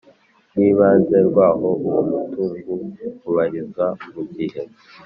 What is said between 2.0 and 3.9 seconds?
mutungu ubarizwa